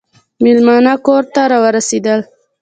مېلمانه 0.43 0.93
کور 1.05 1.23
ته 1.33 1.41
راورسېدل. 1.51 2.19